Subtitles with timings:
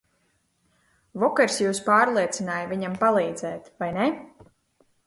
[1.23, 4.13] Vokers jūs pārliecināja viņam palīdzēt, vai ne?